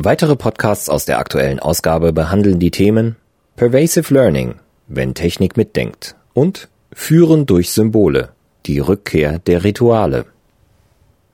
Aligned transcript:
Weitere 0.00 0.36
Podcasts 0.36 0.88
aus 0.88 1.06
der 1.06 1.18
aktuellen 1.18 1.58
Ausgabe 1.58 2.12
behandeln 2.12 2.60
die 2.60 2.70
Themen 2.70 3.16
Pervasive 3.56 4.14
Learning, 4.14 4.54
wenn 4.86 5.12
Technik 5.12 5.56
mitdenkt 5.56 6.14
und 6.34 6.68
Führen 6.92 7.46
durch 7.46 7.72
Symbole, 7.72 8.28
die 8.66 8.78
Rückkehr 8.78 9.40
der 9.40 9.64
Rituale. 9.64 10.26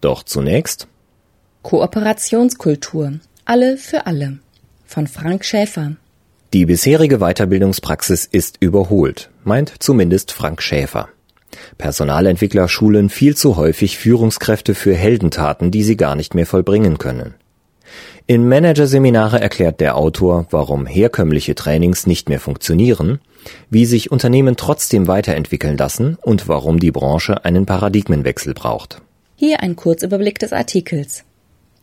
Doch 0.01 0.23
zunächst 0.23 0.89
Kooperationskultur, 1.61 3.19
alle 3.45 3.77
für 3.77 4.07
alle 4.07 4.39
von 4.87 5.09
Frank 5.09 5.45
Schäfer. 5.45 5.97
Die 6.55 6.65
bisherige 6.65 7.19
Weiterbildungspraxis 7.19 8.25
ist 8.25 8.57
überholt, 8.61 9.29
meint 9.45 9.75
zumindest 9.81 10.33
Frank 10.33 10.63
Schäfer. 10.63 11.11
Personalentwickler 11.77 12.69
schulen 12.69 13.11
viel 13.11 13.37
zu 13.37 13.59
häufig 13.59 13.99
Führungskräfte 13.99 14.75
für 14.75 14.95
Heldentaten, 14.95 15.71
die 15.71 15.83
sie 15.83 15.99
gar 15.99 16.15
nicht 16.15 16.35
mehr 16.35 16.47
vollbringen 16.47 16.97
können. 16.97 17.35
In 18.27 18.49
Managerseminare 18.49 19.41
erklärt 19.41 19.81
der 19.81 19.97
Autor, 19.97 20.47
warum 20.51 20.87
herkömmliche 20.87 21.55
Trainings 21.55 22.07
nicht 22.07 22.29
mehr 22.29 22.41
funktionieren, 22.41 23.21
wie 23.69 23.85
sich 23.85 24.11
Unternehmen 24.11 24.57
trotzdem 24.57 25.07
weiterentwickeln 25.07 25.77
lassen 25.77 26.17
und 26.23 26.49
warum 26.49 26.81
die 26.81 26.91
Branche 26.91 27.45
einen 27.45 27.67
Paradigmenwechsel 27.67 28.55
braucht. 28.55 29.03
Hier 29.37 29.61
ein 29.61 29.77
Kurzüberblick 29.77 30.39
des 30.39 30.53
Artikels. 30.53 31.25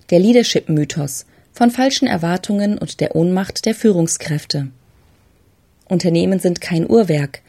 Der 0.09 0.20
Leadership-Mythos 0.20 1.26
von 1.54 1.70
falschen 1.70 2.08
Erwartungen 2.08 2.78
und 2.78 3.02
der 3.02 3.16
Ohnmacht 3.16 3.66
der 3.66 3.76
Führungskräfte. 3.76 4.67
Unternehmen 5.88 6.39
sind 6.39 6.62
kein 6.62 6.89
Uhrwerk. 6.89 7.42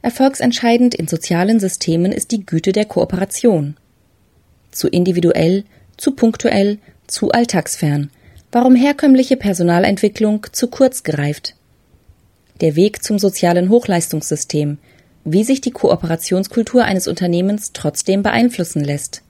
Erfolgsentscheidend 0.00 0.94
in 0.94 1.08
sozialen 1.08 1.58
Systemen 1.58 2.12
ist 2.12 2.30
die 2.30 2.46
Güte 2.46 2.72
der 2.72 2.84
Kooperation. 2.84 3.76
Zu 4.70 4.88
individuell, 4.88 5.64
zu 5.96 6.12
punktuell, 6.12 6.78
zu 7.08 7.30
alltagsfern, 7.30 8.10
warum 8.52 8.74
herkömmliche 8.74 9.36
Personalentwicklung 9.36 10.46
zu 10.52 10.68
kurz 10.68 11.02
greift. 11.02 11.54
Der 12.60 12.76
Weg 12.76 13.02
zum 13.02 13.18
sozialen 13.18 13.68
Hochleistungssystem, 13.68 14.78
wie 15.24 15.44
sich 15.44 15.60
die 15.60 15.70
Kooperationskultur 15.70 16.84
eines 16.84 17.08
Unternehmens 17.08 17.72
trotzdem 17.72 18.22
beeinflussen 18.22 18.82
lässt. 18.82 19.22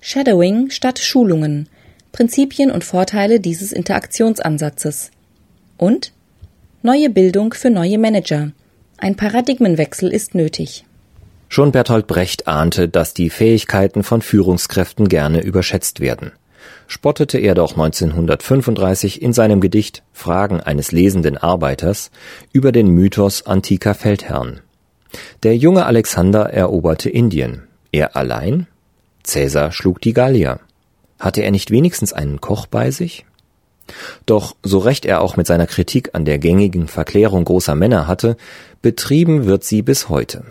Shadowing 0.00 0.70
statt 0.70 0.98
Schulungen, 0.98 1.68
Prinzipien 2.12 2.70
und 2.70 2.84
Vorteile 2.84 3.40
dieses 3.40 3.72
Interaktionsansatzes. 3.72 5.10
Und 5.76 6.12
neue 6.82 7.10
Bildung 7.10 7.52
für 7.52 7.70
neue 7.70 7.98
Manager. 7.98 8.52
Ein 8.96 9.16
Paradigmenwechsel 9.16 10.12
ist 10.12 10.34
nötig. 10.34 10.84
Schon 11.48 11.72
Bertolt 11.72 12.06
Brecht 12.06 12.46
ahnte, 12.46 12.88
dass 12.88 13.14
die 13.14 13.30
Fähigkeiten 13.30 14.02
von 14.02 14.22
Führungskräften 14.22 15.08
gerne 15.08 15.42
überschätzt 15.42 16.00
werden 16.00 16.32
spottete 16.86 17.38
er 17.38 17.54
doch 17.54 17.72
1935 17.72 19.22
in 19.22 19.32
seinem 19.32 19.60
Gedicht 19.60 20.02
Fragen 20.12 20.60
eines 20.60 20.92
lesenden 20.92 21.36
Arbeiters 21.36 22.10
über 22.52 22.72
den 22.72 22.88
Mythos 22.88 23.46
antiker 23.46 23.94
Feldherren. 23.94 24.60
Der 25.42 25.56
junge 25.56 25.86
Alexander 25.86 26.50
eroberte 26.50 27.10
Indien. 27.10 27.64
Er 27.92 28.16
allein? 28.16 28.66
Cäsar 29.22 29.72
schlug 29.72 30.00
die 30.00 30.12
Gallier. 30.12 30.60
Hatte 31.18 31.42
er 31.42 31.50
nicht 31.50 31.70
wenigstens 31.70 32.12
einen 32.12 32.40
Koch 32.40 32.66
bei 32.66 32.90
sich? 32.90 33.24
Doch 34.26 34.56
so 34.62 34.78
recht 34.78 35.06
er 35.06 35.22
auch 35.22 35.36
mit 35.36 35.46
seiner 35.46 35.66
Kritik 35.66 36.10
an 36.14 36.24
der 36.24 36.38
gängigen 36.38 36.88
Verklärung 36.88 37.44
großer 37.44 37.74
Männer 37.74 38.06
hatte, 38.06 38.36
betrieben 38.82 39.46
wird 39.46 39.64
sie 39.64 39.82
bis 39.82 40.08
heute. 40.08 40.44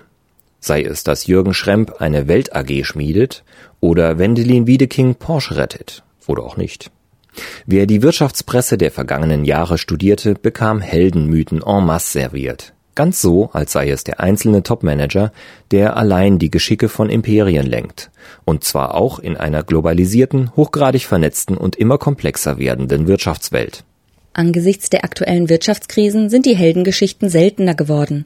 Sei 0.60 0.82
es, 0.82 1.04
dass 1.04 1.28
Jürgen 1.28 1.54
Schremp 1.54 2.02
eine 2.02 2.28
Welt 2.28 2.56
AG 2.56 2.84
schmiedet 2.84 3.44
oder 3.80 4.18
Wendelin 4.18 4.66
Wiedeking 4.66 5.16
Porsche 5.16 5.56
rettet 5.56 6.04
oder 6.28 6.44
auch 6.44 6.58
nicht. 6.58 6.92
Wer 7.66 7.86
die 7.86 8.02
Wirtschaftspresse 8.02 8.78
der 8.78 8.92
vergangenen 8.92 9.46
Jahre 9.46 9.78
studierte, 9.78 10.36
bekam 10.36 10.82
Heldenmythen 10.82 11.62
en 11.64 11.86
masse 11.86 12.20
serviert. 12.20 12.74
Ganz 12.96 13.22
so, 13.22 13.52
als 13.54 13.74
sei 13.74 13.92
es 13.92 14.04
der 14.04 14.20
einzelne 14.20 14.64
Topmanager, 14.64 15.32
der 15.70 15.98
allein 15.98 16.40
die 16.40 16.50
Geschicke 16.50 16.90
von 16.90 17.12
Imperien 17.12 17.68
lenkt. 17.68 18.10
Und 18.44 18.64
zwar 18.64 18.96
auch 18.96 19.20
in 19.20 19.38
einer 19.38 19.62
globalisierten, 19.62 20.56
hochgradig 20.56 21.06
vernetzten 21.06 21.58
und 21.58 21.76
immer 21.76 22.00
komplexer 22.00 22.58
werdenden 22.58 23.06
Wirtschaftswelt. 23.06 23.84
Angesichts 24.34 24.90
der 24.90 25.04
aktuellen 25.04 25.48
Wirtschaftskrisen 25.48 26.32
sind 26.32 26.48
die 26.48 26.56
Heldengeschichten 26.56 27.30
seltener 27.30 27.76
geworden. 27.76 28.26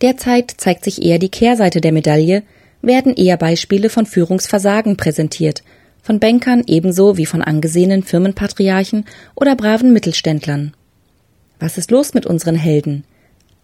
Derzeit 0.00 0.54
zeigt 0.56 0.84
sich 0.84 1.02
eher 1.02 1.18
die 1.18 1.30
Kehrseite 1.30 1.82
der 1.82 1.92
Medaille, 1.92 2.42
werden 2.80 3.14
eher 3.14 3.36
Beispiele 3.36 3.90
von 3.90 4.06
Führungsversagen 4.06 4.96
präsentiert– 4.96 5.62
von 6.06 6.20
Bankern 6.20 6.62
ebenso 6.68 7.16
wie 7.16 7.26
von 7.26 7.42
angesehenen 7.42 8.04
Firmenpatriarchen 8.04 9.06
oder 9.34 9.56
braven 9.56 9.92
Mittelständlern. 9.92 10.72
Was 11.58 11.78
ist 11.78 11.90
los 11.90 12.14
mit 12.14 12.26
unseren 12.26 12.54
Helden? 12.54 13.02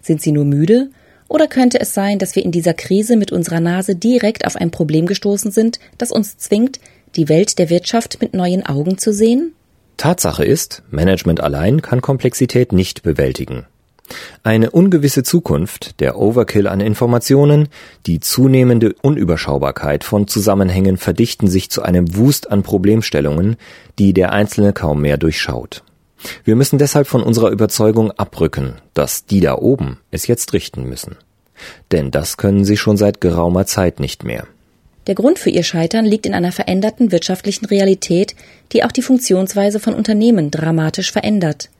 Sind 0.00 0.20
sie 0.20 0.32
nur 0.32 0.44
müde? 0.44 0.90
Oder 1.28 1.46
könnte 1.46 1.80
es 1.80 1.94
sein, 1.94 2.18
dass 2.18 2.34
wir 2.34 2.44
in 2.44 2.50
dieser 2.50 2.74
Krise 2.74 3.16
mit 3.16 3.30
unserer 3.30 3.60
Nase 3.60 3.94
direkt 3.94 4.44
auf 4.44 4.56
ein 4.56 4.72
Problem 4.72 5.06
gestoßen 5.06 5.52
sind, 5.52 5.78
das 5.98 6.10
uns 6.10 6.36
zwingt, 6.36 6.80
die 7.14 7.28
Welt 7.28 7.60
der 7.60 7.70
Wirtschaft 7.70 8.20
mit 8.20 8.34
neuen 8.34 8.66
Augen 8.66 8.98
zu 8.98 9.12
sehen? 9.12 9.52
Tatsache 9.96 10.44
ist, 10.44 10.82
Management 10.90 11.40
allein 11.40 11.80
kann 11.80 12.00
Komplexität 12.00 12.72
nicht 12.72 13.04
bewältigen. 13.04 13.66
Eine 14.42 14.70
ungewisse 14.70 15.22
Zukunft, 15.22 16.00
der 16.00 16.18
Overkill 16.18 16.66
an 16.66 16.80
Informationen, 16.80 17.68
die 18.06 18.20
zunehmende 18.20 18.94
Unüberschaubarkeit 19.00 20.04
von 20.04 20.26
Zusammenhängen 20.26 20.96
verdichten 20.96 21.48
sich 21.48 21.70
zu 21.70 21.82
einem 21.82 22.16
Wust 22.16 22.50
an 22.50 22.62
Problemstellungen, 22.62 23.56
die 23.98 24.12
der 24.12 24.32
Einzelne 24.32 24.72
kaum 24.72 25.00
mehr 25.00 25.16
durchschaut. 25.16 25.84
Wir 26.44 26.56
müssen 26.56 26.78
deshalb 26.78 27.06
von 27.06 27.22
unserer 27.22 27.50
Überzeugung 27.50 28.10
abrücken, 28.12 28.74
dass 28.94 29.26
die 29.26 29.40
da 29.40 29.56
oben 29.56 29.98
es 30.10 30.26
jetzt 30.26 30.52
richten 30.52 30.88
müssen. 30.88 31.16
Denn 31.90 32.10
das 32.10 32.36
können 32.36 32.64
sie 32.64 32.76
schon 32.76 32.96
seit 32.96 33.20
geraumer 33.20 33.66
Zeit 33.66 34.00
nicht 34.00 34.24
mehr. 34.24 34.46
Der 35.06 35.14
Grund 35.16 35.38
für 35.38 35.50
ihr 35.50 35.64
Scheitern 35.64 36.04
liegt 36.04 36.26
in 36.26 36.34
einer 36.34 36.52
veränderten 36.52 37.10
wirtschaftlichen 37.10 37.66
Realität, 37.66 38.36
die 38.72 38.84
auch 38.84 38.92
die 38.92 39.02
Funktionsweise 39.02 39.80
von 39.80 39.94
Unternehmen 39.94 40.50
dramatisch 40.50 41.10
verändert. 41.10 41.70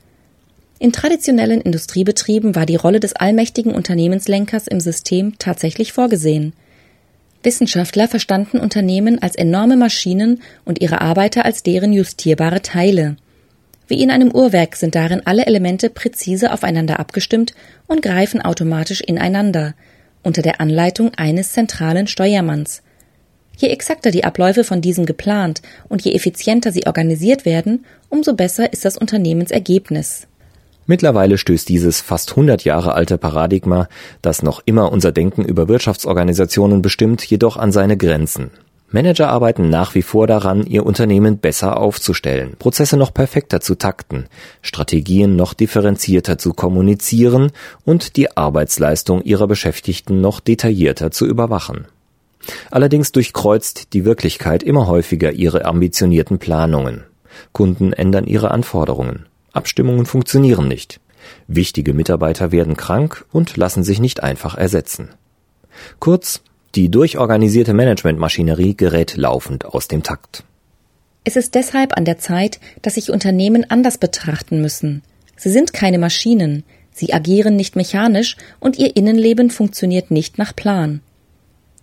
In 0.82 0.90
traditionellen 0.92 1.60
Industriebetrieben 1.60 2.56
war 2.56 2.66
die 2.66 2.74
Rolle 2.74 2.98
des 2.98 3.14
allmächtigen 3.14 3.72
Unternehmenslenkers 3.72 4.66
im 4.66 4.80
System 4.80 5.38
tatsächlich 5.38 5.92
vorgesehen. 5.92 6.54
Wissenschaftler 7.44 8.08
verstanden 8.08 8.58
Unternehmen 8.58 9.22
als 9.22 9.36
enorme 9.36 9.76
Maschinen 9.76 10.42
und 10.64 10.80
ihre 10.80 11.00
Arbeiter 11.00 11.44
als 11.44 11.62
deren 11.62 11.92
justierbare 11.92 12.62
Teile. 12.62 13.14
Wie 13.86 14.02
in 14.02 14.10
einem 14.10 14.34
Uhrwerk 14.34 14.74
sind 14.74 14.96
darin 14.96 15.22
alle 15.24 15.46
Elemente 15.46 15.88
präzise 15.88 16.52
aufeinander 16.52 16.98
abgestimmt 16.98 17.54
und 17.86 18.02
greifen 18.02 18.42
automatisch 18.42 19.02
ineinander, 19.02 19.74
unter 20.24 20.42
der 20.42 20.60
Anleitung 20.60 21.14
eines 21.14 21.52
zentralen 21.52 22.08
Steuermanns. 22.08 22.82
Je 23.56 23.68
exakter 23.68 24.10
die 24.10 24.24
Abläufe 24.24 24.64
von 24.64 24.80
diesem 24.80 25.06
geplant 25.06 25.62
und 25.88 26.02
je 26.02 26.12
effizienter 26.12 26.72
sie 26.72 26.88
organisiert 26.88 27.44
werden, 27.44 27.84
umso 28.08 28.34
besser 28.34 28.72
ist 28.72 28.84
das 28.84 28.98
Unternehmensergebnis. 28.98 30.26
Mittlerweile 30.86 31.38
stößt 31.38 31.68
dieses 31.68 32.00
fast 32.00 32.30
100 32.30 32.64
Jahre 32.64 32.94
alte 32.94 33.18
Paradigma, 33.18 33.88
das 34.20 34.42
noch 34.42 34.60
immer 34.64 34.90
unser 34.90 35.12
Denken 35.12 35.44
über 35.44 35.68
Wirtschaftsorganisationen 35.68 36.82
bestimmt, 36.82 37.24
jedoch 37.24 37.56
an 37.56 37.72
seine 37.72 37.96
Grenzen. 37.96 38.50
Manager 38.92 39.30
arbeiten 39.30 39.70
nach 39.70 39.94
wie 39.94 40.02
vor 40.02 40.26
daran, 40.26 40.66
ihr 40.66 40.84
Unternehmen 40.84 41.38
besser 41.38 41.78
aufzustellen, 41.78 42.56
Prozesse 42.58 42.98
noch 42.98 43.14
perfekter 43.14 43.60
zu 43.60 43.74
takten, 43.74 44.26
Strategien 44.60 45.34
noch 45.34 45.54
differenzierter 45.54 46.36
zu 46.36 46.52
kommunizieren 46.52 47.52
und 47.86 48.16
die 48.16 48.36
Arbeitsleistung 48.36 49.22
ihrer 49.22 49.46
Beschäftigten 49.46 50.20
noch 50.20 50.40
detaillierter 50.40 51.10
zu 51.10 51.26
überwachen. 51.26 51.86
Allerdings 52.70 53.12
durchkreuzt 53.12 53.94
die 53.94 54.04
Wirklichkeit 54.04 54.62
immer 54.62 54.88
häufiger 54.88 55.32
ihre 55.32 55.64
ambitionierten 55.64 56.38
Planungen. 56.38 57.04
Kunden 57.52 57.94
ändern 57.94 58.26
ihre 58.26 58.50
Anforderungen. 58.50 59.26
Abstimmungen 59.52 60.06
funktionieren 60.06 60.68
nicht. 60.68 61.00
Wichtige 61.46 61.94
Mitarbeiter 61.94 62.52
werden 62.52 62.76
krank 62.76 63.24
und 63.32 63.56
lassen 63.56 63.84
sich 63.84 64.00
nicht 64.00 64.22
einfach 64.22 64.56
ersetzen. 64.56 65.10
Kurz, 65.98 66.42
die 66.74 66.90
durchorganisierte 66.90 67.74
Managementmaschinerie 67.74 68.74
gerät 68.74 69.16
laufend 69.16 69.64
aus 69.64 69.88
dem 69.88 70.02
Takt. 70.02 70.44
Es 71.24 71.36
ist 71.36 71.54
deshalb 71.54 71.96
an 71.96 72.04
der 72.04 72.18
Zeit, 72.18 72.58
dass 72.82 72.94
sich 72.94 73.10
Unternehmen 73.10 73.68
anders 73.68 73.98
betrachten 73.98 74.60
müssen. 74.60 75.02
Sie 75.36 75.50
sind 75.50 75.72
keine 75.72 75.98
Maschinen, 75.98 76.64
sie 76.90 77.12
agieren 77.12 77.56
nicht 77.56 77.76
mechanisch 77.76 78.36
und 78.58 78.78
ihr 78.78 78.96
Innenleben 78.96 79.50
funktioniert 79.50 80.10
nicht 80.10 80.38
nach 80.38 80.54
Plan. 80.56 81.00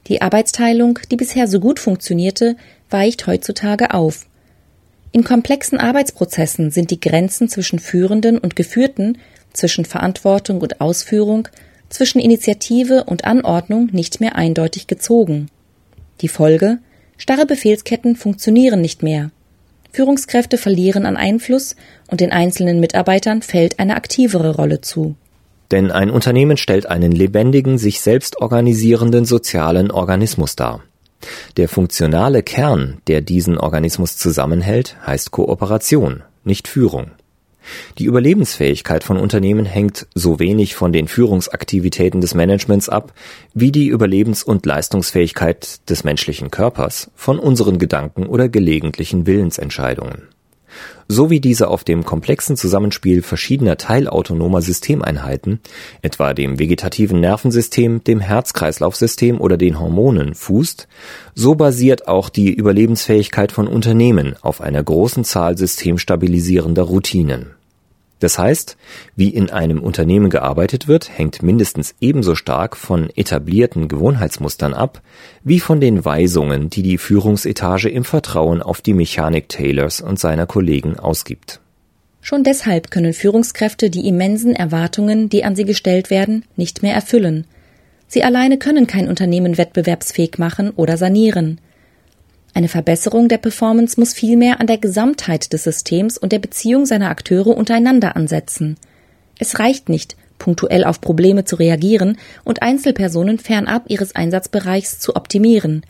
Die 0.07 0.21
Arbeitsteilung, 0.21 0.99
die 1.11 1.15
bisher 1.15 1.47
so 1.47 1.59
gut 1.59 1.79
funktionierte, 1.79 2.55
weicht 2.89 3.27
heutzutage 3.27 3.93
auf. 3.93 4.25
In 5.11 5.23
komplexen 5.23 5.79
Arbeitsprozessen 5.79 6.71
sind 6.71 6.91
die 6.91 6.99
Grenzen 6.99 7.49
zwischen 7.49 7.79
Führenden 7.79 8.37
und 8.37 8.55
Geführten, 8.55 9.17
zwischen 9.53 9.85
Verantwortung 9.85 10.61
und 10.61 10.81
Ausführung, 10.81 11.47
zwischen 11.89 12.19
Initiative 12.19 13.05
und 13.05 13.25
Anordnung 13.25 13.89
nicht 13.91 14.21
mehr 14.21 14.35
eindeutig 14.35 14.87
gezogen. 14.87 15.49
Die 16.21 16.27
Folge 16.27 16.77
Starre 17.17 17.45
Befehlsketten 17.45 18.15
funktionieren 18.15 18.79
nicht 18.79 19.03
mehr. 19.03 19.31
Führungskräfte 19.91 20.57
verlieren 20.57 21.05
an 21.05 21.17
Einfluss 21.17 21.75
und 22.07 22.21
den 22.21 22.31
einzelnen 22.31 22.79
Mitarbeitern 22.79 23.41
fällt 23.41 23.77
eine 23.79 23.97
aktivere 23.97 24.55
Rolle 24.55 24.79
zu. 24.81 25.15
Denn 25.71 25.91
ein 25.91 26.09
Unternehmen 26.09 26.57
stellt 26.57 26.85
einen 26.85 27.11
lebendigen, 27.11 27.77
sich 27.77 27.99
selbst 28.01 28.41
organisierenden 28.41 29.25
sozialen 29.25 29.91
Organismus 29.91 30.55
dar. 30.55 30.81
Der 31.57 31.69
funktionale 31.69 32.43
Kern, 32.43 33.01
der 33.07 33.21
diesen 33.21 33.57
Organismus 33.57 34.17
zusammenhält, 34.17 34.97
heißt 35.05 35.31
Kooperation, 35.31 36.23
nicht 36.43 36.67
Führung. 36.67 37.11
Die 37.97 38.05
Überlebensfähigkeit 38.05 39.03
von 39.03 39.17
Unternehmen 39.17 39.65
hängt 39.65 40.07
so 40.15 40.39
wenig 40.39 40.75
von 40.75 40.91
den 40.91 41.07
Führungsaktivitäten 41.07 42.21
des 42.21 42.33
Managements 42.33 42.89
ab, 42.89 43.13
wie 43.53 43.71
die 43.71 43.89
Überlebens- 43.89 44.43
und 44.43 44.65
Leistungsfähigkeit 44.65 45.89
des 45.89 46.03
menschlichen 46.03 46.51
Körpers 46.51 47.11
von 47.15 47.37
unseren 47.37 47.77
Gedanken 47.77 48.25
oder 48.25 48.49
gelegentlichen 48.49 49.27
Willensentscheidungen 49.27 50.29
so 51.07 51.29
wie 51.29 51.39
diese 51.39 51.67
auf 51.67 51.83
dem 51.83 52.05
komplexen 52.05 52.57
Zusammenspiel 52.57 53.21
verschiedener 53.21 53.77
teilautonomer 53.77 54.61
Systemeinheiten, 54.61 55.59
etwa 56.01 56.33
dem 56.33 56.59
vegetativen 56.59 57.19
Nervensystem, 57.19 58.03
dem 58.03 58.19
Herz-Kreislauf-System 58.19 59.41
oder 59.41 59.57
den 59.57 59.79
Hormonen, 59.79 60.35
fußt, 60.35 60.87
so 61.35 61.55
basiert 61.55 62.07
auch 62.07 62.29
die 62.29 62.53
Überlebensfähigkeit 62.53 63.51
von 63.51 63.67
Unternehmen 63.67 64.35
auf 64.41 64.61
einer 64.61 64.83
großen 64.83 65.23
Zahl 65.23 65.57
systemstabilisierender 65.57 66.83
Routinen 66.83 67.58
das 68.19 68.37
heißt, 68.37 68.77
wie 69.15 69.29
in 69.29 69.49
einem 69.49 69.81
Unternehmen 69.81 70.29
gearbeitet 70.29 70.87
wird, 70.87 71.17
hängt 71.17 71.41
mindestens 71.41 71.95
ebenso 72.01 72.35
stark 72.35 72.75
von 72.75 73.09
etablierten 73.15 73.87
Gewohnheitsmustern 73.87 74.73
ab, 74.73 75.01
wie 75.43 75.59
von 75.59 75.79
den 75.79 76.03
Weisungen, 76.03 76.69
die 76.69 76.83
die 76.83 76.97
Führungsetage 76.97 77.89
im 77.89 78.03
Vertrauen 78.03 78.61
auf 78.61 78.81
die 78.81 78.93
Mechanik 78.93 79.47
Taylors 79.47 80.01
und 80.01 80.19
seiner 80.19 80.45
Kollegen 80.45 80.99
ausgibt. 80.99 81.61
Schon 82.21 82.43
deshalb 82.43 82.91
können 82.91 83.13
Führungskräfte 83.13 83.89
die 83.89 84.07
immensen 84.07 84.53
Erwartungen, 84.53 85.29
die 85.29 85.45
an 85.45 85.55
sie 85.55 85.63
gestellt 85.63 86.09
werden, 86.09 86.43
nicht 86.57 86.83
mehr 86.83 86.93
erfüllen. 86.93 87.47
Sie 88.07 88.23
alleine 88.23 88.57
können 88.57 88.87
kein 88.87 89.07
Unternehmen 89.07 89.57
wettbewerbsfähig 89.57 90.37
machen 90.37 90.71
oder 90.71 90.97
sanieren. 90.97 91.61
Eine 92.53 92.67
Verbesserung 92.67 93.27
der 93.27 93.37
Performance 93.37 93.99
muss 93.99 94.13
vielmehr 94.13 94.59
an 94.59 94.67
der 94.67 94.77
Gesamtheit 94.77 95.53
des 95.53 95.63
Systems 95.63 96.17
und 96.17 96.31
der 96.31 96.39
Beziehung 96.39 96.85
seiner 96.85 97.09
Akteure 97.09 97.55
untereinander 97.55 98.15
ansetzen. 98.15 98.77
Es 99.37 99.59
reicht 99.59 99.87
nicht, 99.87 100.15
punktuell 100.39 100.83
auf 100.83 101.01
Probleme 101.01 101.45
zu 101.45 101.57
reagieren 101.57 102.17
und 102.43 102.61
Einzelpersonen 102.61 103.37
fernab 103.37 103.83
ihres 103.87 104.15
Einsatzbereichs 104.15 104.99
zu 104.99 105.15
optimieren. 105.15 105.83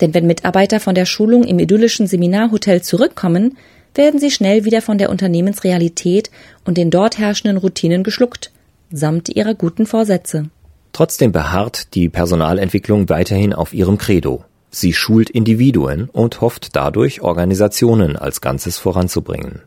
Denn 0.00 0.12
wenn 0.12 0.26
Mitarbeiter 0.26 0.80
von 0.80 0.94
der 0.94 1.06
Schulung 1.06 1.44
im 1.44 1.58
idyllischen 1.58 2.06
Seminarhotel 2.06 2.82
zurückkommen, 2.82 3.56
werden 3.94 4.20
sie 4.20 4.30
schnell 4.30 4.64
wieder 4.64 4.82
von 4.82 4.98
der 4.98 5.08
Unternehmensrealität 5.10 6.30
und 6.64 6.76
den 6.76 6.90
dort 6.90 7.18
herrschenden 7.18 7.56
Routinen 7.56 8.02
geschluckt, 8.02 8.50
samt 8.90 9.28
ihrer 9.30 9.54
guten 9.54 9.86
Vorsätze. 9.86 10.50
Trotzdem 10.92 11.32
beharrt 11.32 11.94
die 11.94 12.08
Personalentwicklung 12.08 13.08
weiterhin 13.08 13.52
auf 13.52 13.72
ihrem 13.72 13.98
Credo. 13.98 14.44
Sie 14.76 14.92
schult 14.92 15.30
Individuen 15.30 16.10
und 16.12 16.42
hofft 16.42 16.76
dadurch, 16.76 17.22
Organisationen 17.22 18.14
als 18.14 18.42
Ganzes 18.42 18.76
voranzubringen. 18.76 19.62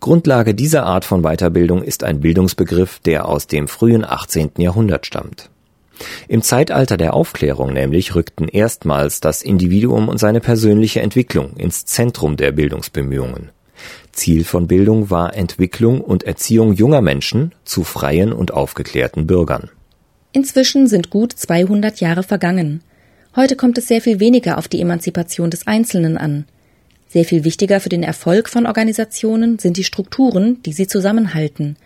Grundlage 0.00 0.54
dieser 0.54 0.84
Art 0.84 1.04
von 1.04 1.20
Weiterbildung 1.20 1.82
ist 1.82 2.04
ein 2.04 2.20
Bildungsbegriff, 2.20 3.00
der 3.00 3.28
aus 3.28 3.48
dem 3.48 3.68
frühen 3.68 4.02
18. 4.02 4.52
Jahrhundert 4.56 5.04
stammt. 5.04 5.50
Im 6.26 6.40
Zeitalter 6.40 6.96
der 6.96 7.12
Aufklärung 7.12 7.74
nämlich 7.74 8.14
rückten 8.14 8.48
erstmals 8.48 9.20
das 9.20 9.42
Individuum 9.42 10.08
und 10.08 10.16
seine 10.16 10.40
persönliche 10.40 11.02
Entwicklung 11.02 11.58
ins 11.58 11.84
Zentrum 11.84 12.38
der 12.38 12.52
Bildungsbemühungen. 12.52 13.50
Ziel 14.12 14.44
von 14.44 14.68
Bildung 14.68 15.10
war 15.10 15.34
Entwicklung 15.34 16.00
und 16.00 16.22
Erziehung 16.22 16.72
junger 16.72 17.02
Menschen 17.02 17.52
zu 17.66 17.84
freien 17.84 18.32
und 18.32 18.54
aufgeklärten 18.54 19.26
Bürgern. 19.26 19.68
Inzwischen 20.32 20.86
sind 20.86 21.10
gut 21.10 21.34
200 21.34 22.00
Jahre 22.00 22.22
vergangen. 22.22 22.80
Heute 23.36 23.56
kommt 23.56 23.78
es 23.78 23.88
sehr 23.88 24.00
viel 24.00 24.20
weniger 24.20 24.58
auf 24.58 24.68
die 24.68 24.80
Emanzipation 24.80 25.50
des 25.50 25.66
Einzelnen 25.66 26.16
an. 26.16 26.44
Sehr 27.08 27.24
viel 27.24 27.42
wichtiger 27.42 27.80
für 27.80 27.88
den 27.88 28.04
Erfolg 28.04 28.48
von 28.48 28.64
Organisationen 28.64 29.58
sind 29.58 29.76
die 29.76 29.82
Strukturen, 29.82 30.62
die 30.62 30.72
sie 30.72 30.86
zusammenhalten. 30.86 31.76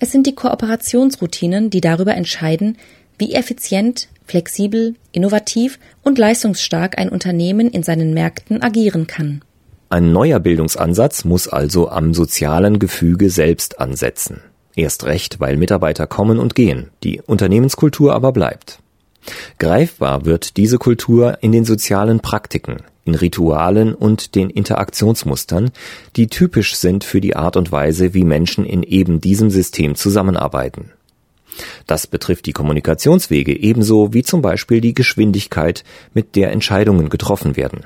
Es 0.00 0.10
sind 0.10 0.26
die 0.26 0.34
Kooperationsroutinen, 0.34 1.70
die 1.70 1.80
darüber 1.80 2.14
entscheiden, 2.14 2.76
wie 3.18 3.34
effizient, 3.34 4.08
flexibel, 4.26 4.96
innovativ 5.12 5.78
und 6.02 6.18
leistungsstark 6.18 6.98
ein 6.98 7.08
Unternehmen 7.08 7.70
in 7.70 7.84
seinen 7.84 8.12
Märkten 8.12 8.60
agieren 8.60 9.06
kann. 9.06 9.42
Ein 9.90 10.12
neuer 10.12 10.40
Bildungsansatz 10.40 11.24
muss 11.24 11.46
also 11.46 11.88
am 11.88 12.14
sozialen 12.14 12.80
Gefüge 12.80 13.30
selbst 13.30 13.80
ansetzen. 13.80 14.40
Erst 14.74 15.04
recht, 15.04 15.38
weil 15.38 15.56
Mitarbeiter 15.56 16.08
kommen 16.08 16.40
und 16.40 16.56
gehen, 16.56 16.90
die 17.04 17.20
Unternehmenskultur 17.20 18.12
aber 18.12 18.32
bleibt. 18.32 18.80
Greifbar 19.58 20.24
wird 20.24 20.56
diese 20.56 20.78
Kultur 20.78 21.38
in 21.40 21.52
den 21.52 21.64
sozialen 21.64 22.20
Praktiken, 22.20 22.78
in 23.04 23.14
Ritualen 23.14 23.94
und 23.94 24.34
den 24.34 24.50
Interaktionsmustern, 24.50 25.70
die 26.16 26.26
typisch 26.26 26.74
sind 26.76 27.04
für 27.04 27.20
die 27.20 27.36
Art 27.36 27.56
und 27.56 27.72
Weise, 27.72 28.14
wie 28.14 28.24
Menschen 28.24 28.64
in 28.64 28.82
eben 28.82 29.20
diesem 29.20 29.50
System 29.50 29.94
zusammenarbeiten. 29.94 30.90
Das 31.86 32.06
betrifft 32.06 32.46
die 32.46 32.52
Kommunikationswege 32.52 33.56
ebenso 33.56 34.12
wie 34.12 34.22
zum 34.22 34.42
Beispiel 34.42 34.80
die 34.80 34.94
Geschwindigkeit, 34.94 35.84
mit 36.12 36.36
der 36.36 36.50
Entscheidungen 36.50 37.08
getroffen 37.08 37.56
werden. 37.56 37.84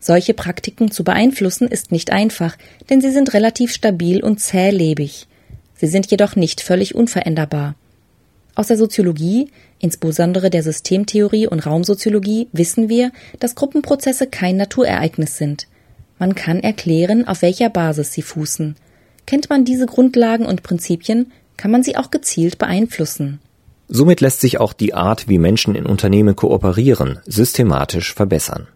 Solche 0.00 0.34
Praktiken 0.34 0.90
zu 0.90 1.02
beeinflussen 1.02 1.68
ist 1.68 1.92
nicht 1.92 2.10
einfach, 2.10 2.56
denn 2.90 3.00
sie 3.00 3.10
sind 3.10 3.32
relativ 3.32 3.72
stabil 3.72 4.22
und 4.22 4.38
zählebig. 4.38 5.26
Sie 5.76 5.86
sind 5.86 6.10
jedoch 6.10 6.36
nicht 6.36 6.60
völlig 6.60 6.94
unveränderbar. 6.94 7.74
Aus 8.54 8.68
der 8.68 8.76
Soziologie, 8.76 9.50
insbesondere 9.80 10.48
der 10.48 10.62
Systemtheorie 10.62 11.48
und 11.48 11.66
Raumsoziologie, 11.66 12.48
wissen 12.52 12.88
wir, 12.88 13.10
dass 13.40 13.56
Gruppenprozesse 13.56 14.28
kein 14.28 14.56
Naturereignis 14.56 15.36
sind. 15.36 15.66
Man 16.18 16.36
kann 16.36 16.60
erklären, 16.60 17.26
auf 17.26 17.42
welcher 17.42 17.68
Basis 17.68 18.12
sie 18.12 18.22
fußen. 18.22 18.76
Kennt 19.26 19.50
man 19.50 19.64
diese 19.64 19.86
Grundlagen 19.86 20.46
und 20.46 20.62
Prinzipien, 20.62 21.32
kann 21.56 21.70
man 21.70 21.82
sie 21.82 21.96
auch 21.96 22.10
gezielt 22.10 22.58
beeinflussen. 22.58 23.40
Somit 23.88 24.20
lässt 24.20 24.40
sich 24.40 24.60
auch 24.60 24.72
die 24.72 24.94
Art, 24.94 25.28
wie 25.28 25.38
Menschen 25.38 25.74
in 25.74 25.86
Unternehmen 25.86 26.36
kooperieren, 26.36 27.18
systematisch 27.26 28.14
verbessern. 28.14 28.68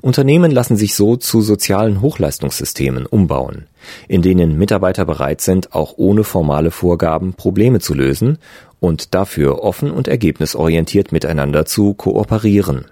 Unternehmen 0.00 0.52
lassen 0.52 0.76
sich 0.76 0.94
so 0.94 1.16
zu 1.16 1.40
sozialen 1.40 2.00
Hochleistungssystemen 2.00 3.06
umbauen, 3.06 3.66
in 4.06 4.22
denen 4.22 4.56
Mitarbeiter 4.56 5.04
bereit 5.04 5.40
sind, 5.40 5.74
auch 5.74 5.94
ohne 5.96 6.22
formale 6.22 6.70
Vorgaben 6.70 7.34
Probleme 7.34 7.80
zu 7.80 7.94
lösen 7.94 8.38
und 8.84 9.14
dafür 9.14 9.62
offen 9.62 9.90
und 9.90 10.08
ergebnisorientiert 10.08 11.10
miteinander 11.10 11.64
zu 11.64 11.94
kooperieren. 11.94 12.84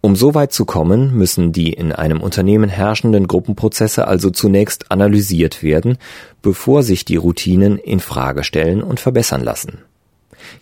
Um 0.00 0.16
so 0.16 0.34
weit 0.34 0.52
zu 0.52 0.64
kommen, 0.64 1.16
müssen 1.16 1.52
die 1.52 1.72
in 1.72 1.92
einem 1.92 2.20
Unternehmen 2.20 2.68
herrschenden 2.68 3.28
Gruppenprozesse 3.28 4.08
also 4.08 4.30
zunächst 4.30 4.90
analysiert 4.90 5.62
werden, 5.62 5.98
bevor 6.42 6.82
sich 6.82 7.04
die 7.04 7.14
Routinen 7.14 7.78
in 7.78 8.00
Frage 8.00 8.42
stellen 8.42 8.82
und 8.82 8.98
verbessern 8.98 9.44
lassen. 9.44 9.78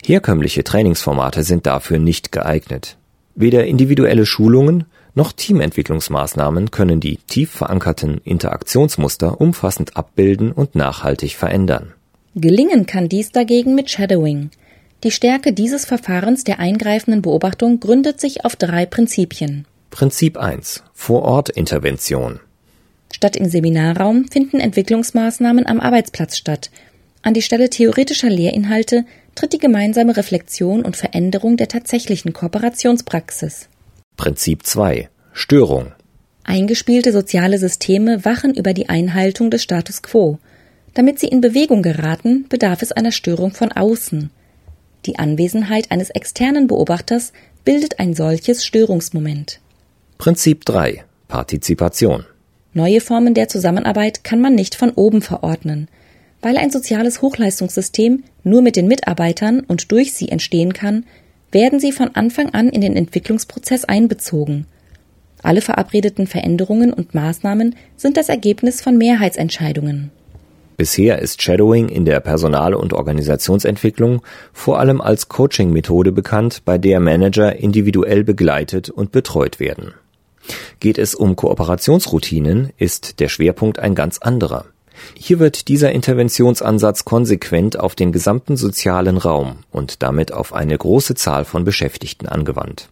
Herkömmliche 0.05 0.63
Trainingsformate 0.63 1.41
sind 1.41 1.65
dafür 1.65 1.97
nicht 1.97 2.31
geeignet. 2.31 2.97
Weder 3.33 3.65
individuelle 3.65 4.27
Schulungen 4.27 4.85
noch 5.15 5.31
Teamentwicklungsmaßnahmen 5.31 6.69
können 6.69 6.99
die 6.99 7.17
tief 7.17 7.49
verankerten 7.49 8.21
Interaktionsmuster 8.23 9.41
umfassend 9.41 9.97
abbilden 9.97 10.51
und 10.51 10.75
nachhaltig 10.75 11.35
verändern. 11.35 11.93
Gelingen 12.35 12.87
kann 12.87 13.09
dies 13.09 13.31
dagegen 13.31 13.75
mit 13.75 13.91
Shadowing. 13.91 14.49
Die 15.03 15.11
Stärke 15.11 15.53
dieses 15.53 15.85
Verfahrens 15.85 16.43
der 16.43 16.59
eingreifenden 16.59 17.21
Beobachtung 17.21 17.79
gründet 17.79 18.19
sich 18.19 18.43
auf 18.45 18.55
drei 18.55 18.85
Prinzipien. 18.85 19.65
Prinzip 19.91 20.37
1. 20.37 20.83
Vorortintervention. 20.93 22.39
Statt 23.11 23.35
im 23.35 23.47
Seminarraum 23.47 24.27
finden 24.27 24.59
Entwicklungsmaßnahmen 24.59 25.67
am 25.67 25.79
Arbeitsplatz 25.79 26.35
statt. 26.35 26.71
An 27.21 27.35
die 27.35 27.43
Stelle 27.43 27.69
theoretischer 27.69 28.29
Lehrinhalte 28.29 29.05
tritt 29.35 29.53
die 29.53 29.59
gemeinsame 29.59 30.17
Reflexion 30.17 30.83
und 30.83 30.97
Veränderung 30.97 31.57
der 31.57 31.67
tatsächlichen 31.67 32.33
Kooperationspraxis. 32.33 33.67
Prinzip 34.17 34.65
2. 34.65 35.09
Störung. 35.33 35.91
Eingespielte 36.43 37.11
soziale 37.11 37.59
Systeme 37.59 38.25
wachen 38.25 38.55
über 38.55 38.73
die 38.73 38.89
Einhaltung 38.89 39.51
des 39.51 39.61
Status 39.61 40.01
quo. 40.01 40.39
Damit 40.93 41.19
sie 41.19 41.27
in 41.27 41.41
Bewegung 41.41 41.81
geraten, 41.81 42.45
bedarf 42.49 42.81
es 42.81 42.91
einer 42.91 43.11
Störung 43.11 43.51
von 43.51 43.71
außen. 43.71 44.29
Die 45.05 45.19
Anwesenheit 45.19 45.91
eines 45.91 46.09
externen 46.11 46.67
Beobachters 46.67 47.33
bildet 47.65 47.99
ein 47.99 48.13
solches 48.13 48.65
Störungsmoment. 48.65 49.59
Prinzip 50.17 50.65
3. 50.65 51.03
Partizipation. 51.27 52.25
Neue 52.73 53.01
Formen 53.01 53.33
der 53.33 53.49
Zusammenarbeit 53.49 54.23
kann 54.23 54.39
man 54.39 54.55
nicht 54.55 54.75
von 54.75 54.91
oben 54.91 55.21
verordnen. 55.21 55.87
Weil 56.41 56.57
ein 56.57 56.71
soziales 56.71 57.21
Hochleistungssystem 57.21 58.23
nur 58.43 58.61
mit 58.61 58.75
den 58.75 58.87
Mitarbeitern 58.87 59.61
und 59.61 59.91
durch 59.91 60.13
sie 60.13 60.29
entstehen 60.29 60.73
kann, 60.73 61.05
werden 61.51 61.79
sie 61.79 61.91
von 61.91 62.15
Anfang 62.15 62.53
an 62.53 62.69
in 62.69 62.81
den 62.81 62.95
Entwicklungsprozess 62.95 63.85
einbezogen. 63.85 64.65
Alle 65.41 65.61
verabredeten 65.61 66.27
Veränderungen 66.27 66.93
und 66.93 67.13
Maßnahmen 67.13 67.75
sind 67.95 68.17
das 68.17 68.29
Ergebnis 68.29 68.81
von 68.81 68.97
Mehrheitsentscheidungen. 68.97 70.11
Bisher 70.75 71.19
ist 71.19 71.41
Shadowing 71.41 71.89
in 71.89 72.05
der 72.05 72.19
Personal- 72.19 72.73
und 72.73 72.93
Organisationsentwicklung 72.93 74.21
vor 74.51 74.79
allem 74.79 75.01
als 75.01 75.29
Coaching-Methode 75.29 76.11
bekannt, 76.11 76.63
bei 76.65 76.77
der 76.77 76.99
Manager 76.99 77.55
individuell 77.55 78.23
begleitet 78.23 78.89
und 78.89 79.11
betreut 79.11 79.59
werden. 79.59 79.93
Geht 80.79 80.97
es 80.97 81.15
um 81.15 81.35
Kooperationsroutinen, 81.35 82.71
ist 82.77 83.19
der 83.19 83.29
Schwerpunkt 83.29 83.79
ein 83.79 83.95
ganz 83.95 84.17
anderer. 84.17 84.65
Hier 85.15 85.39
wird 85.39 85.67
dieser 85.67 85.91
Interventionsansatz 85.91 87.05
konsequent 87.05 87.79
auf 87.79 87.95
den 87.95 88.11
gesamten 88.11 88.57
sozialen 88.57 89.17
Raum 89.17 89.57
und 89.71 90.01
damit 90.03 90.31
auf 90.31 90.53
eine 90.53 90.77
große 90.77 91.15
Zahl 91.15 91.45
von 91.45 91.63
Beschäftigten 91.63 92.27
angewandt. 92.27 92.89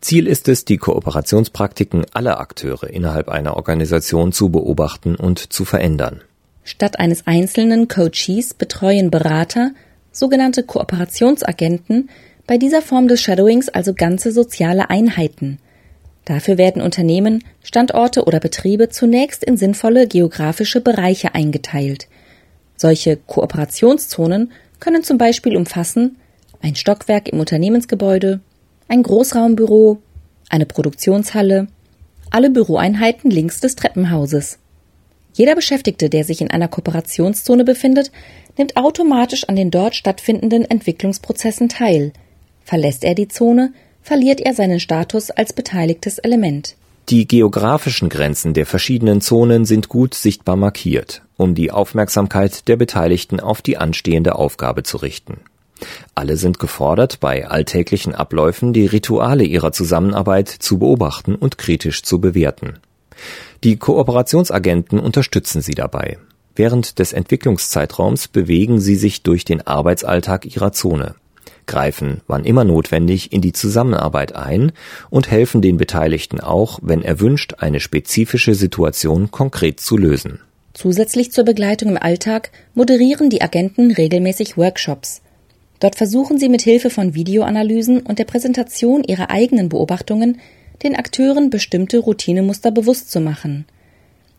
Ziel 0.00 0.26
ist 0.26 0.48
es, 0.48 0.64
die 0.64 0.78
Kooperationspraktiken 0.78 2.06
aller 2.12 2.40
Akteure 2.40 2.84
innerhalb 2.84 3.28
einer 3.28 3.56
Organisation 3.56 4.32
zu 4.32 4.48
beobachten 4.48 5.16
und 5.16 5.52
zu 5.52 5.64
verändern. 5.64 6.22
Statt 6.64 6.98
eines 6.98 7.26
einzelnen 7.26 7.88
Coaches 7.88 8.54
betreuen 8.54 9.10
Berater, 9.10 9.72
sogenannte 10.12 10.62
Kooperationsagenten, 10.62 12.10
bei 12.46 12.58
dieser 12.58 12.82
Form 12.82 13.08
des 13.08 13.20
Shadowings 13.20 13.68
also 13.68 13.94
ganze 13.94 14.32
soziale 14.32 14.90
Einheiten. 14.90 15.58
Dafür 16.24 16.58
werden 16.58 16.82
Unternehmen, 16.82 17.42
Standorte 17.62 18.24
oder 18.24 18.40
Betriebe 18.40 18.88
zunächst 18.88 19.42
in 19.42 19.56
sinnvolle 19.56 20.06
geografische 20.06 20.80
Bereiche 20.80 21.34
eingeteilt. 21.34 22.08
Solche 22.76 23.16
Kooperationszonen 23.16 24.52
können 24.78 25.02
zum 25.02 25.18
Beispiel 25.18 25.56
umfassen 25.56 26.16
ein 26.62 26.76
Stockwerk 26.76 27.28
im 27.28 27.40
Unternehmensgebäude, 27.40 28.40
ein 28.86 29.02
Großraumbüro, 29.02 29.98
eine 30.48 30.66
Produktionshalle, 30.66 31.66
alle 32.30 32.50
Büroeinheiten 32.50 33.30
links 33.30 33.60
des 33.60 33.76
Treppenhauses. 33.76 34.59
Jeder 35.32 35.54
Beschäftigte, 35.54 36.10
der 36.10 36.24
sich 36.24 36.40
in 36.40 36.50
einer 36.50 36.68
Kooperationszone 36.68 37.64
befindet, 37.64 38.10
nimmt 38.58 38.76
automatisch 38.76 39.44
an 39.48 39.56
den 39.56 39.70
dort 39.70 39.94
stattfindenden 39.94 40.64
Entwicklungsprozessen 40.64 41.68
teil. 41.68 42.12
Verlässt 42.64 43.04
er 43.04 43.14
die 43.14 43.28
Zone, 43.28 43.72
verliert 44.02 44.40
er 44.40 44.54
seinen 44.54 44.80
Status 44.80 45.30
als 45.30 45.52
beteiligtes 45.52 46.18
Element. 46.18 46.76
Die 47.08 47.26
geografischen 47.26 48.08
Grenzen 48.08 48.54
der 48.54 48.66
verschiedenen 48.66 49.20
Zonen 49.20 49.64
sind 49.64 49.88
gut 49.88 50.14
sichtbar 50.14 50.56
markiert, 50.56 51.22
um 51.36 51.54
die 51.54 51.72
Aufmerksamkeit 51.72 52.68
der 52.68 52.76
Beteiligten 52.76 53.40
auf 53.40 53.62
die 53.62 53.78
anstehende 53.78 54.36
Aufgabe 54.36 54.84
zu 54.84 54.96
richten. 54.98 55.38
Alle 56.14 56.36
sind 56.36 56.58
gefordert, 56.58 57.20
bei 57.20 57.48
alltäglichen 57.48 58.14
Abläufen 58.14 58.72
die 58.72 58.86
Rituale 58.86 59.44
ihrer 59.44 59.72
Zusammenarbeit 59.72 60.48
zu 60.48 60.78
beobachten 60.78 61.34
und 61.34 61.58
kritisch 61.58 62.02
zu 62.02 62.20
bewerten. 62.20 62.78
Die 63.62 63.76
Kooperationsagenten 63.76 64.98
unterstützen 64.98 65.60
sie 65.60 65.74
dabei. 65.74 66.16
Während 66.56 66.98
des 66.98 67.12
Entwicklungszeitraums 67.12 68.28
bewegen 68.28 68.80
sie 68.80 68.96
sich 68.96 69.22
durch 69.22 69.44
den 69.44 69.66
Arbeitsalltag 69.66 70.46
ihrer 70.46 70.72
Zone, 70.72 71.14
greifen, 71.66 72.22
wann 72.26 72.44
immer 72.44 72.64
notwendig, 72.64 73.32
in 73.32 73.42
die 73.42 73.52
Zusammenarbeit 73.52 74.34
ein 74.34 74.72
und 75.10 75.30
helfen 75.30 75.60
den 75.60 75.76
Beteiligten 75.76 76.40
auch, 76.40 76.78
wenn 76.82 77.02
erwünscht, 77.02 77.56
eine 77.58 77.80
spezifische 77.80 78.54
Situation 78.54 79.30
konkret 79.30 79.78
zu 79.78 79.98
lösen. 79.98 80.40
Zusätzlich 80.72 81.30
zur 81.30 81.44
Begleitung 81.44 81.90
im 81.90 81.98
Alltag 81.98 82.50
moderieren 82.74 83.28
die 83.28 83.42
Agenten 83.42 83.90
regelmäßig 83.90 84.56
Workshops. 84.56 85.20
Dort 85.80 85.96
versuchen 85.96 86.38
sie 86.38 86.48
mit 86.48 86.62
Hilfe 86.62 86.90
von 86.90 87.14
Videoanalysen 87.14 88.00
und 88.00 88.18
der 88.18 88.24
Präsentation 88.24 89.04
ihrer 89.04 89.30
eigenen 89.30 89.68
Beobachtungen 89.68 90.38
den 90.82 90.96
Akteuren 90.96 91.50
bestimmte 91.50 91.98
Routinemuster 91.98 92.70
bewusst 92.70 93.10
zu 93.10 93.20
machen. 93.20 93.66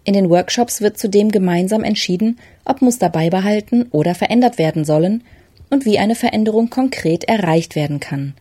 In 0.03 0.13
den 0.13 0.29
Workshops 0.29 0.81
wird 0.81 0.98
zudem 0.98 1.29
gemeinsam 1.29 1.83
entschieden, 1.83 2.39
ob 2.65 2.81
Muster 2.81 3.10
beibehalten 3.10 3.88
oder 3.91 4.15
verändert 4.15 4.57
werden 4.57 4.83
sollen 4.83 5.24
und 5.69 5.86
wie 5.86 6.00
eine 6.00 6.15
Veränderung 6.15 6.69
konkret 6.69 7.24
erreicht 7.25 7.75
werden 7.75 8.00
kann. 8.00 8.33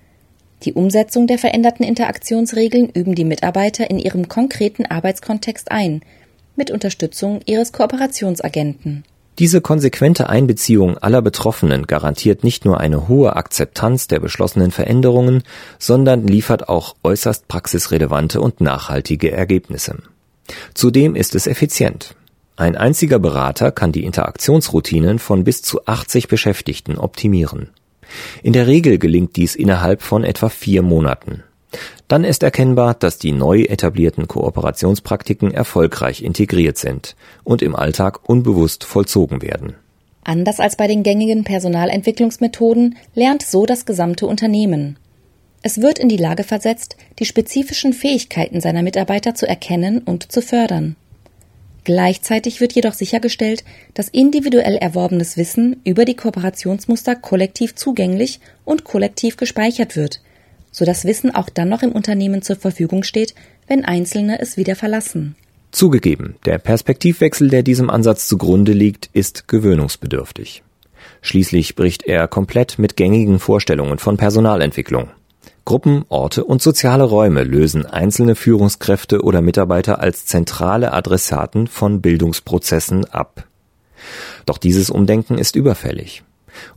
Die 0.64 0.75
Umsetzung 0.75 1.26
der 1.26 1.38
veränderten 1.38 1.85
Interaktionsregeln 1.85 2.90
üben 2.90 3.14
die 3.14 3.25
Mitarbeiter 3.25 3.88
in 3.88 3.99
ihrem 3.99 4.28
konkreten 4.28 4.85
Arbeitskontext 4.85 5.71
ein, 5.71 6.02
mit 6.57 6.71
Unterstützung 6.71 7.40
ihres 7.47 7.73
Kooperationsagenten. 7.73 9.04
Diese 9.40 9.62
konsequente 9.62 10.28
Einbeziehung 10.28 10.99
aller 10.99 11.23
Betroffenen 11.23 11.87
garantiert 11.87 12.44
nicht 12.44 12.66
nur 12.66 12.78
eine 12.78 13.09
hohe 13.09 13.37
Akzeptanz 13.37 14.06
der 14.06 14.20
beschlossenen 14.20 14.70
Veränderungen, 14.70 15.44
sondern 15.78 16.26
liefert 16.26 16.68
auch 16.68 16.94
äußerst 17.02 17.49
praxisrelevante 17.49 18.38
und 18.42 18.61
nachhaltige 18.61 19.32
Ergebnisse. 19.32 19.97
Zudem 20.75 21.16
ist 21.16 21.35
es 21.35 21.47
effizient. 21.47 22.16
Ein 22.56 22.76
einziger 22.76 23.18
Berater 23.18 23.73
kann 23.73 23.92
die 23.92 24.04
Interaktionsroutinen 24.04 25.18
von 25.18 25.42
bis 25.42 25.62
zu 25.62 25.87
80 25.87 26.28
Beschäftigten 26.28 26.99
optimieren. 26.99 27.70
In 28.42 28.52
der 28.52 28.66
Regel 28.66 28.99
gelingt 28.99 29.37
dies 29.37 29.54
innerhalb 29.54 30.02
von 30.02 30.23
etwa 30.23 30.50
vier 30.50 30.82
Monaten. 30.82 31.44
Dann 32.11 32.25
ist 32.25 32.43
erkennbar, 32.43 32.95
dass 32.95 33.19
die 33.19 33.31
neu 33.31 33.61
etablierten 33.61 34.26
Kooperationspraktiken 34.26 35.55
erfolgreich 35.55 36.25
integriert 36.25 36.76
sind 36.76 37.14
und 37.45 37.62
im 37.62 37.76
Alltag 37.76 38.29
unbewusst 38.29 38.83
vollzogen 38.83 39.43
werden. 39.43 39.75
Anders 40.25 40.59
als 40.59 40.75
bei 40.75 40.88
den 40.88 41.05
gängigen 41.05 41.45
Personalentwicklungsmethoden 41.45 42.97
lernt 43.14 43.43
so 43.43 43.64
das 43.64 43.87
gesamte 43.87 44.26
Unternehmen. 44.26 44.99
Es 45.62 45.81
wird 45.81 46.00
in 46.00 46.09
die 46.09 46.17
Lage 46.17 46.43
versetzt, 46.43 46.97
die 47.21 47.26
spezifischen 47.26 47.93
Fähigkeiten 47.93 48.61
seiner 48.61 48.83
Mitarbeiter 48.83 49.37
zu 49.37 49.47
erkennen 49.47 49.99
und 49.99 50.33
zu 50.33 50.43
fördern. 50.43 50.97
Gleichzeitig 51.85 52.61
wird 52.61 52.73
jedoch 52.73 52.95
sichergestellt, 52.95 53.62
dass 53.95 54.09
individuell 54.09 54.75
erworbenes 54.75 55.37
Wissen 55.37 55.81
über 55.85 56.05
die 56.05 56.17
Kooperationsmuster 56.17 57.14
kollektiv 57.14 57.76
zugänglich 57.76 58.40
und 58.64 58.83
kollektiv 58.83 59.37
gespeichert 59.37 59.95
wird, 59.95 60.21
so 60.71 60.85
dass 60.85 61.05
Wissen 61.05 61.35
auch 61.35 61.49
dann 61.49 61.69
noch 61.69 61.83
im 61.83 61.93
Unternehmen 61.93 62.43
zur 62.43 62.57
Verfügung 62.57 63.03
steht, 63.03 63.35
wenn 63.67 63.85
Einzelne 63.85 64.41
es 64.41 64.57
wieder 64.57 64.77
verlassen. 64.77 65.37
Zugegeben, 65.71 66.35
der 66.47 66.59
Perspektivwechsel, 66.59 67.49
der 67.49 67.62
diesem 67.62 67.91
Ansatz 67.91 68.27
zugrunde 68.27 68.73
liegt, 68.73 69.09
ist 69.12 69.47
gewöhnungsbedürftig. 69.47 70.62
Schließlich 71.23 71.77
bricht 71.77 72.05
er 72.07 72.27
komplett 72.29 72.79
mit 72.79 72.97
gängigen 72.97 73.39
Vorstellungen 73.39 73.99
von 73.99 74.17
Personalentwicklung. 74.17 75.11
Gruppen, 75.65 76.05
Orte 76.09 76.45
und 76.45 76.62
soziale 76.62 77.05
Räume 77.05 77.45
lösen 77.45 77.87
einzelne 77.87 78.35
Führungskräfte 78.35 79.23
oder 79.23 79.43
Mitarbeiter 79.43 80.00
als 80.00 80.27
zentrale 80.27 80.93
Adressaten 80.93 81.67
von 81.69 82.00
Bildungsprozessen 82.00 83.05
ab. 83.05 83.47
Doch 84.47 84.59
dieses 84.59 84.91
Umdenken 84.91 85.39
ist 85.39 85.55
überfällig. 85.55 86.25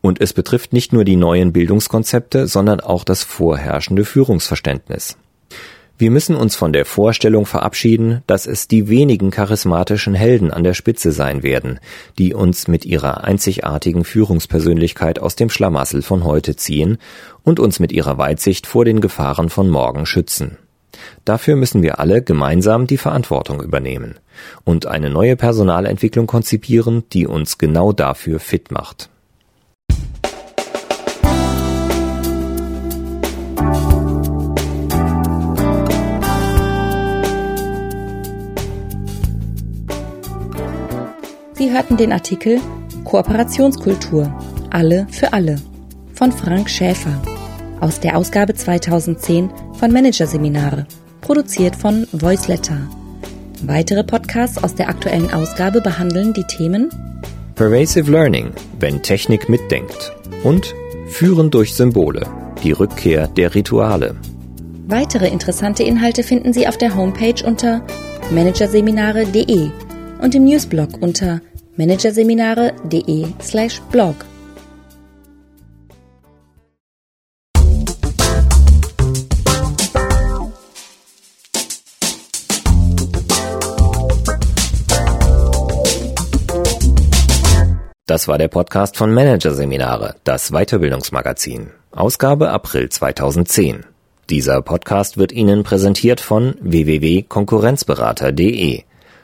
Und 0.01 0.21
es 0.21 0.33
betrifft 0.33 0.73
nicht 0.73 0.93
nur 0.93 1.03
die 1.03 1.15
neuen 1.15 1.53
Bildungskonzepte, 1.53 2.47
sondern 2.47 2.79
auch 2.79 3.03
das 3.03 3.23
vorherrschende 3.23 4.05
Führungsverständnis. 4.05 5.17
Wir 5.95 6.09
müssen 6.09 6.35
uns 6.35 6.55
von 6.55 6.73
der 6.73 6.85
Vorstellung 6.85 7.45
verabschieden, 7.45 8.23
dass 8.25 8.47
es 8.47 8.67
die 8.67 8.89
wenigen 8.89 9.29
charismatischen 9.29 10.15
Helden 10.15 10.51
an 10.51 10.63
der 10.63 10.73
Spitze 10.73 11.11
sein 11.11 11.43
werden, 11.43 11.79
die 12.17 12.33
uns 12.33 12.67
mit 12.67 12.83
ihrer 12.83 13.23
einzigartigen 13.23 14.03
Führungspersönlichkeit 14.03 15.19
aus 15.19 15.35
dem 15.35 15.49
Schlamassel 15.49 16.01
von 16.01 16.23
heute 16.23 16.55
ziehen 16.55 16.97
und 17.43 17.59
uns 17.59 17.79
mit 17.79 17.91
ihrer 17.91 18.17
Weitsicht 18.17 18.65
vor 18.65 18.85
den 18.85 19.01
Gefahren 19.01 19.49
von 19.49 19.69
morgen 19.69 20.07
schützen. 20.07 20.57
Dafür 21.25 21.55
müssen 21.55 21.83
wir 21.83 21.99
alle 21.99 22.21
gemeinsam 22.21 22.87
die 22.87 22.97
Verantwortung 22.97 23.61
übernehmen 23.61 24.15
und 24.63 24.87
eine 24.87 25.09
neue 25.09 25.35
Personalentwicklung 25.35 26.27
konzipieren, 26.27 27.03
die 27.13 27.27
uns 27.27 27.57
genau 27.57 27.91
dafür 27.93 28.39
fit 28.39 28.71
macht. 28.71 29.09
Hörten 41.73 41.97
den 41.97 42.11
Artikel 42.11 42.61
Kooperationskultur. 43.03 44.31
Alle 44.69 45.07
für 45.09 45.33
alle 45.33 45.55
von 46.13 46.31
Frank 46.31 46.69
Schäfer 46.69 47.21
aus 47.81 47.99
der 47.99 48.15
Ausgabe 48.15 48.53
2010 48.53 49.49
von 49.73 49.91
Managerseminare, 49.91 50.85
produziert 51.21 51.75
von 51.75 52.07
Voiceletter. 52.11 52.77
Weitere 53.63 54.03
Podcasts 54.03 54.63
aus 54.63 54.75
der 54.75 54.87
aktuellen 54.87 55.31
Ausgabe 55.33 55.81
behandeln 55.81 56.33
die 56.33 56.45
Themen 56.45 56.89
Pervasive 57.55 58.09
Learning, 58.09 58.51
wenn 58.79 59.01
Technik 59.01 59.49
mitdenkt. 59.49 60.13
Und 60.43 60.73
Führen 61.07 61.51
durch 61.51 61.75
Symbole, 61.75 62.25
die 62.63 62.71
Rückkehr 62.71 63.27
der 63.27 63.53
Rituale. 63.53 64.15
Weitere 64.87 65.27
interessante 65.27 65.83
Inhalte 65.83 66.23
finden 66.23 66.53
Sie 66.53 66.67
auf 66.67 66.77
der 66.77 66.95
Homepage 66.95 67.45
unter 67.45 67.81
managerseminare.de 68.31 69.69
und 70.21 70.35
im 70.35 70.45
Newsblog 70.45 71.01
unter 71.01 71.41
managerseminare.de/blog. 71.75 74.15
Das 88.05 88.27
war 88.27 88.37
der 88.37 88.49
Podcast 88.49 88.97
von 88.97 89.11
Managerseminare, 89.11 90.17
das 90.23 90.51
Weiterbildungsmagazin. 90.51 91.71
Ausgabe 91.91 92.51
April 92.51 92.89
2010. 92.89 93.87
Dieser 94.29 94.61
Podcast 94.61 95.17
wird 95.17 95.31
Ihnen 95.31 95.63
präsentiert 95.63 96.21
von 96.21 96.53
www.konkurrenzberater.de. 96.61 98.83